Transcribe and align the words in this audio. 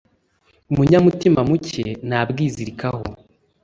umunyamutima 0.71 1.39
muke 1.49 1.83
ntabwizirikaho 2.07 3.03